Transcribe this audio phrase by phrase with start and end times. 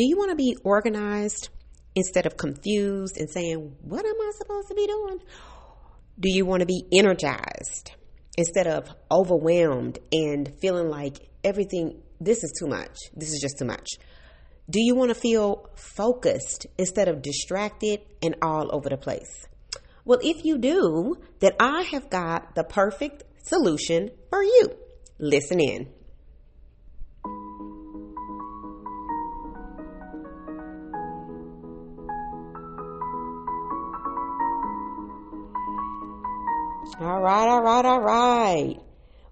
[0.00, 1.50] Do you want to be organized
[1.94, 5.18] instead of confused and saying, What am I supposed to be doing?
[6.18, 7.92] Do you want to be energized
[8.38, 12.96] instead of overwhelmed and feeling like everything, this is too much?
[13.14, 13.98] This is just too much.
[14.70, 19.48] Do you want to feel focused instead of distracted and all over the place?
[20.06, 24.70] Well, if you do, then I have got the perfect solution for you.
[25.18, 25.88] Listen in.
[37.00, 38.76] All right, all right, all right.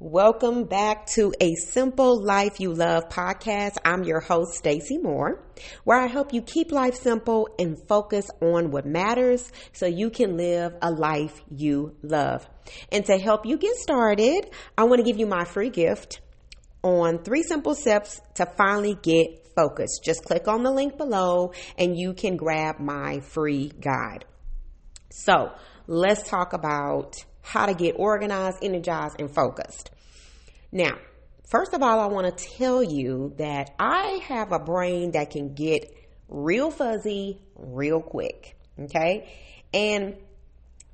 [0.00, 3.76] Welcome back to a Simple Life You Love podcast.
[3.84, 5.44] I'm your host, Stacie Moore,
[5.84, 10.36] where I help you keep life simple and focus on what matters so you can
[10.36, 12.48] live a life you love.
[12.90, 16.20] And to help you get started, I want to give you my free gift
[16.82, 20.02] on three simple steps to finally get focused.
[20.02, 24.24] Just click on the link below and you can grab my free guide.
[25.10, 25.52] So
[25.86, 29.90] let's talk about how to get organized, energized, and focused.
[30.70, 30.96] Now,
[31.50, 35.54] first of all, I want to tell you that I have a brain that can
[35.54, 35.94] get
[36.28, 38.56] real fuzzy real quick.
[38.78, 39.30] Okay.
[39.74, 40.16] And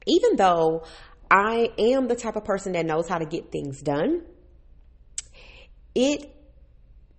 [0.06, 0.84] even though
[1.30, 4.22] I am the type of person that knows how to get things done,
[5.94, 6.34] it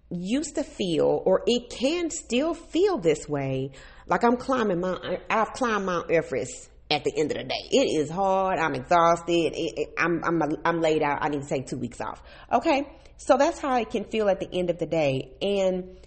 [0.10, 3.72] used to feel, or it can still feel this way,
[4.08, 7.68] like I'm climbing Mount, I've climbed Mount Everest at the end of the day.
[7.72, 8.60] It is hard.
[8.60, 9.54] I'm exhausted.
[9.54, 11.20] It, it, I'm, I'm, I'm laid out.
[11.22, 12.22] I need to take two weeks off.
[12.52, 12.88] Okay.
[13.18, 15.34] So that's how it can feel at the end of the day.
[15.42, 15.98] And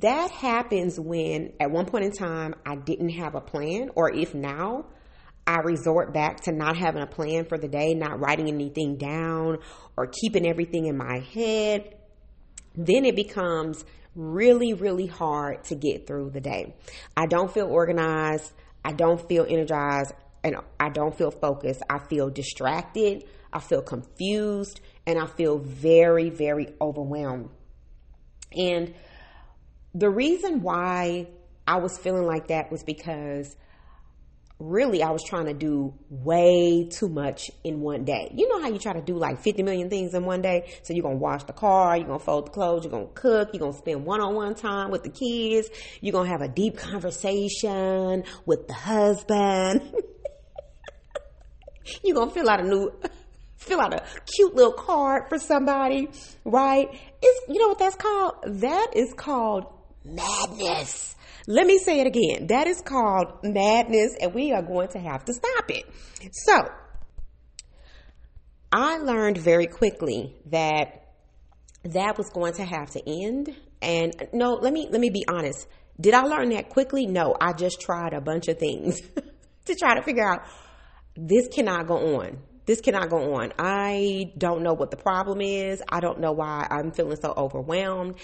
[0.00, 4.34] that happens when at one point in time I didn't have a plan, or if
[4.34, 4.86] now
[5.46, 9.58] I resort back to not having a plan for the day, not writing anything down
[9.96, 11.94] or keeping everything in my head,
[12.74, 16.74] then it becomes really, really hard to get through the day.
[17.16, 18.52] I don't feel organized.
[18.84, 20.12] I don't feel energized
[20.44, 21.82] and I don't feel focused.
[21.90, 23.24] I feel distracted.
[23.52, 27.50] I feel confused and I feel very, very overwhelmed.
[28.52, 28.94] And
[29.94, 31.28] the reason why
[31.66, 33.56] I was feeling like that was because
[34.58, 38.32] really I was trying to do way too much in one day.
[38.34, 40.72] You know how you try to do like 50 million things in one day?
[40.82, 43.06] So you're going to wash the car, you're going to fold the clothes, you're going
[43.06, 45.68] to cook, you're going to spend one-on-one time with the kids,
[46.00, 49.92] you're going to have a deep conversation with the husband.
[52.02, 52.92] you're going to fill out a new
[53.56, 54.02] fill out a
[54.34, 56.08] cute little card for somebody,
[56.44, 56.88] right?
[57.22, 58.34] It's you know what that's called?
[58.60, 59.66] That is called
[60.04, 61.16] madness.
[61.50, 62.48] Let me say it again.
[62.48, 65.86] That is called madness, and we are going to have to stop it.
[66.30, 66.68] So,
[68.70, 71.14] I learned very quickly that
[71.84, 73.56] that was going to have to end.
[73.80, 75.66] And no, let me let me be honest.
[75.98, 77.06] Did I learn that quickly?
[77.06, 79.00] No, I just tried a bunch of things
[79.64, 80.42] to try to figure out
[81.16, 82.40] this cannot go on.
[82.66, 83.54] This cannot go on.
[83.58, 85.82] I don't know what the problem is.
[85.88, 88.16] I don't know why I'm feeling so overwhelmed.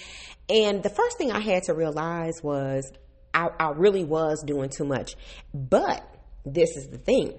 [0.51, 2.93] And the first thing I had to realize was
[3.35, 5.17] I, I really was doing too much.
[5.53, 6.09] But
[6.47, 7.35] this is the thing.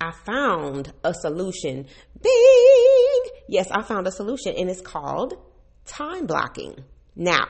[0.00, 1.86] I found a solution.
[2.20, 3.22] Bing!
[3.48, 5.34] Yes, I found a solution and it's called
[5.86, 6.84] time blocking.
[7.16, 7.48] Now,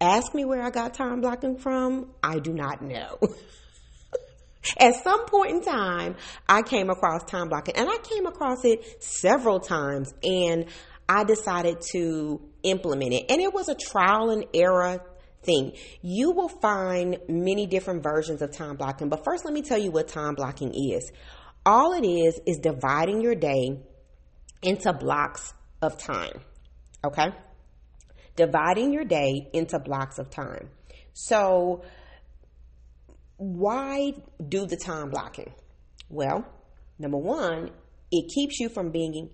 [0.00, 2.10] ask me where I got time blocking from.
[2.22, 3.18] I do not know.
[4.78, 6.16] At some point in time,
[6.48, 10.66] I came across time blocking and I came across it several times and
[11.08, 13.26] I decided to implement it.
[13.28, 15.02] And it was a trial and error
[15.42, 15.72] thing.
[16.00, 19.90] You will find many different versions of time blocking, but first let me tell you
[19.90, 21.10] what time blocking is.
[21.64, 23.80] All it is is dividing your day
[24.62, 26.40] into blocks of time.
[27.04, 27.32] Okay?
[28.36, 30.70] Dividing your day into blocks of time.
[31.12, 31.82] So,
[33.36, 34.14] why
[34.48, 35.52] do the time blocking?
[36.08, 36.46] Well,
[36.98, 37.70] number one,
[38.10, 39.30] it keeps you from being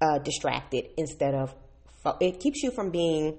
[0.00, 1.54] uh, distracted instead of,
[2.20, 3.38] it keeps you from being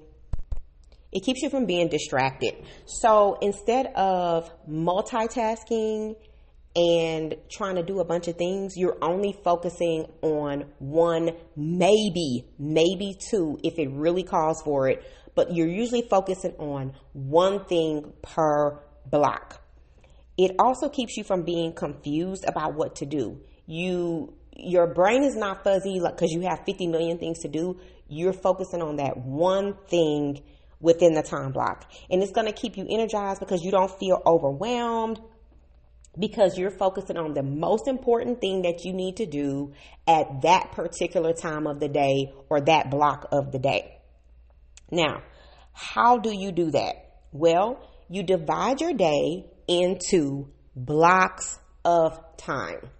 [1.13, 2.55] it keeps you from being distracted.
[2.85, 6.15] So instead of multitasking
[6.75, 13.15] and trying to do a bunch of things, you're only focusing on one, maybe, maybe
[13.29, 15.03] two if it really calls for it,
[15.35, 19.61] but you're usually focusing on one thing per block.
[20.35, 23.39] It also keeps you from being confused about what to do.
[23.67, 27.77] You your brain is not fuzzy like cuz you have 50 million things to do.
[28.07, 30.41] You're focusing on that one thing
[30.83, 31.89] within the time block.
[32.11, 35.19] And it's going to keep you energized because you don't feel overwhelmed
[36.19, 39.73] because you're focusing on the most important thing that you need to do
[40.07, 43.97] at that particular time of the day or that block of the day.
[44.91, 45.23] Now,
[45.75, 46.93] How do you do that?
[47.31, 47.79] Well,
[48.09, 52.91] you divide your day into blocks of time.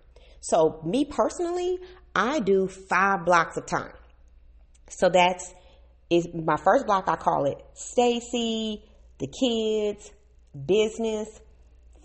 [0.42, 1.78] So, me personally,
[2.16, 3.94] I do five blocks of time.
[4.90, 5.54] So that's
[6.18, 7.08] is my first block.
[7.08, 8.82] I call it Stacie,
[9.20, 10.12] the kids,
[10.66, 11.28] business,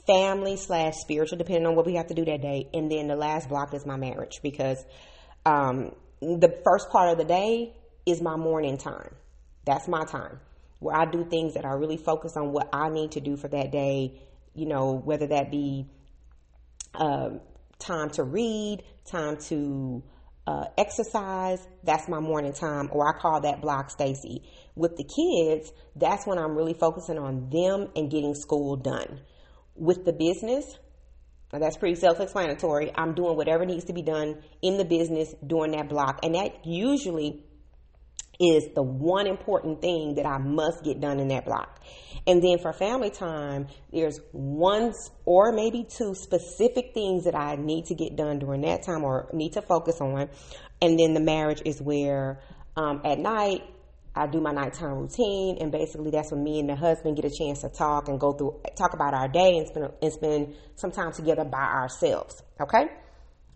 [0.07, 2.69] family slash spiritual, depending on what we have to do that day.
[2.73, 4.85] And then the last block is my marriage because
[5.45, 7.75] um, the first part of the day
[8.07, 9.15] is my morning time.
[9.65, 10.41] That's my time
[10.81, 13.49] where I do things that are really focused on what I need to do for
[13.49, 14.21] that day.
[14.55, 15.87] You know, whether that be
[16.95, 17.41] um,
[17.79, 20.03] time to read, time to
[20.49, 24.41] uh, exercise, that's my morning time, or I call that block Stacie.
[24.75, 29.21] With the kids, that's when I'm really focusing on them and getting school done.
[29.75, 30.79] With the business,
[31.53, 32.91] that's pretty self explanatory.
[32.95, 36.21] I'm doing whatever needs to be done in the business during that block.
[36.23, 37.45] And that usually
[38.40, 41.82] is the one important thing that I must get done in that block.
[42.26, 44.93] And then for family time, there's one
[45.25, 49.29] or maybe two specific things that I need to get done during that time or
[49.32, 50.29] need to focus on.
[50.81, 52.40] And then the marriage is where
[52.76, 53.62] um, at night
[54.14, 57.31] I do my nighttime routine, and basically that's when me and the husband get a
[57.31, 60.90] chance to talk and go through, talk about our day and spend, and spend some
[60.90, 62.43] time together by ourselves.
[62.61, 62.87] Okay?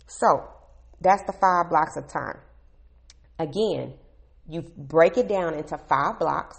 [0.06, 0.48] So
[1.00, 2.38] that's the five blocks of time.
[3.38, 3.94] Again,
[4.48, 6.58] you break it down into five blocks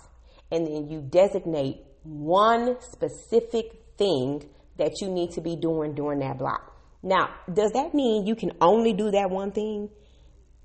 [0.51, 4.44] and then you designate one specific thing
[4.77, 6.75] that you need to be doing during that block.
[7.01, 9.89] Now, does that mean you can only do that one thing?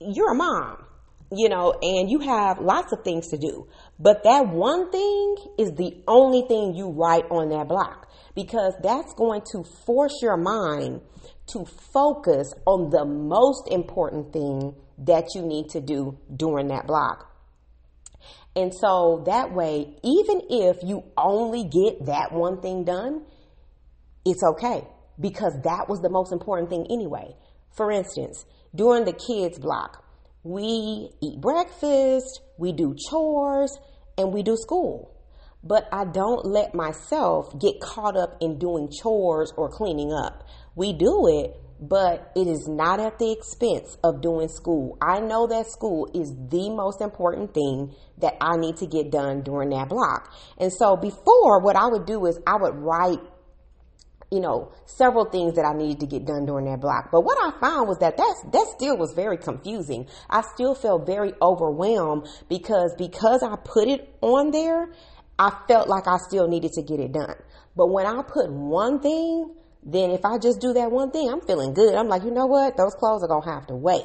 [0.00, 0.84] You're a mom,
[1.30, 3.68] you know, and you have lots of things to do.
[3.98, 9.12] But that one thing is the only thing you write on that block because that's
[9.14, 11.00] going to force your mind
[11.48, 17.26] to focus on the most important thing that you need to do during that block.
[18.56, 23.24] And so that way, even if you only get that one thing done,
[24.24, 24.82] it's okay
[25.20, 27.36] because that was the most important thing anyway.
[27.76, 28.44] For instance,
[28.74, 30.04] during the kids block,
[30.42, 33.78] we eat breakfast, we do chores,
[34.16, 35.14] and we do school.
[35.62, 40.44] But I don't let myself get caught up in doing chores or cleaning up.
[40.76, 44.96] We do it, but it is not at the expense of doing school.
[45.02, 49.42] I know that school is the most important thing that I need to get done
[49.42, 50.32] during that block.
[50.58, 53.20] And so before, what I would do is I would write
[54.30, 57.10] you know, several things that I needed to get done during that block.
[57.10, 60.06] But what I found was that that's, that still was very confusing.
[60.28, 64.90] I still felt very overwhelmed because, because I put it on there,
[65.38, 67.36] I felt like I still needed to get it done.
[67.74, 71.40] But when I put one thing, then if I just do that one thing, I'm
[71.40, 71.94] feeling good.
[71.94, 72.76] I'm like, you know what?
[72.76, 74.04] Those clothes are going to have to wait.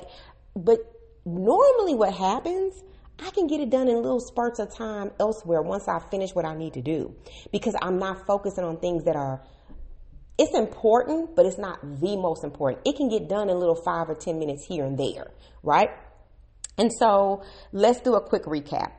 [0.55, 0.79] But
[1.25, 2.81] normally what happens,
[3.19, 6.45] I can get it done in little spurts of time elsewhere once I finish what
[6.45, 7.15] I need to do
[7.51, 9.41] because I'm not focusing on things that are
[10.37, 12.81] it's important, but it's not the most important.
[12.85, 15.31] It can get done in little five or 10 minutes here and there,
[15.61, 15.89] right?
[16.77, 18.91] And so let's do a quick recap.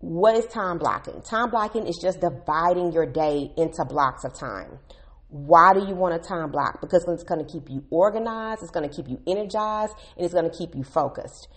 [0.00, 1.22] What is time blocking?
[1.22, 4.80] Time blocking is just dividing your day into blocks of time.
[5.28, 6.80] Why do you want a time block?
[6.80, 10.34] Because it's going to keep you organized, it's going to keep you energized, and it's
[10.34, 11.48] going to keep you focused.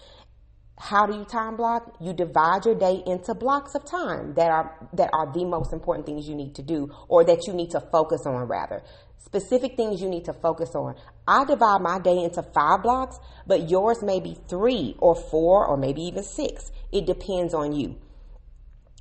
[0.78, 1.96] How do you time block?
[2.02, 6.06] You divide your day into blocks of time that are that are the most important
[6.06, 8.84] things you need to do or that you need to focus on rather.
[9.18, 10.96] Specific things you need to focus on.
[11.28, 13.18] I divide my day into 5 blocks,
[13.48, 16.72] but yours may be 3 or 4 or maybe even 6.
[16.92, 17.96] It depends on you.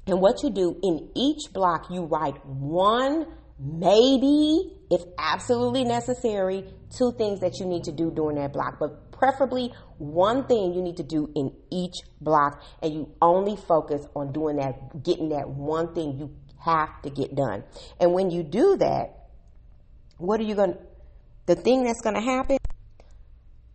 [0.07, 3.27] And what you do in each block, you write one
[3.59, 6.65] maybe, if absolutely necessary,
[6.97, 10.83] two things that you need to do during that block, but preferably one thing you
[10.83, 15.49] need to do in each block, and you only focus on doing that, getting that
[15.49, 16.31] one thing you
[16.63, 17.65] have to get done.
[17.99, 19.29] And when you do that,
[20.19, 20.79] what are you going to,
[21.47, 22.59] the thing that's going to happen,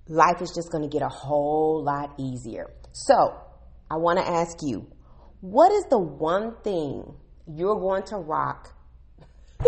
[0.08, 2.70] life is just going to get a whole lot easier.
[2.92, 3.42] So,
[3.90, 4.88] I want to ask you,
[5.42, 7.16] what is the one thing
[7.48, 8.76] you're going to rock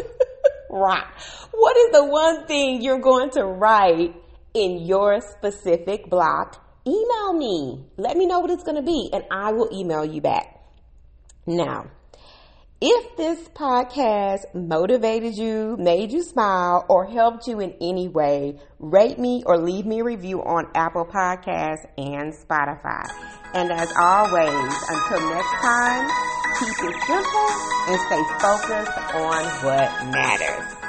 [0.69, 1.19] rock.
[1.51, 4.15] What is the one thing you're going to write
[4.53, 6.65] in your specific block?
[6.85, 7.85] Email me.
[7.97, 10.59] Let me know what it's going to be, and I will email you back.
[11.45, 11.91] Now,
[12.83, 19.19] if this podcast motivated you, made you smile, or helped you in any way, rate
[19.19, 23.05] me or leave me a review on Apple Podcasts and Spotify.
[23.53, 26.09] And as always, until next time,
[26.59, 27.49] keep it simple
[27.87, 30.80] and stay focused on what matters.